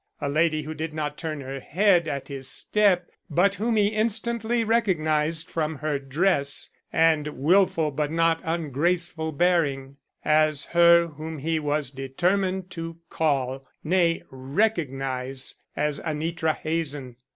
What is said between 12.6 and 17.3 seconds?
to call, nay recognize, as Anitra Hazen.